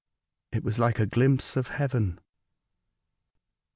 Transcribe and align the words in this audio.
It 0.51 0.63
was 0.63 0.79
like 0.79 0.97
a 0.97 1.05
glimpse 1.05 1.55
of 1.55 1.67
heaven." 1.67 2.19